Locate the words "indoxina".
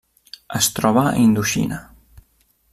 1.25-1.81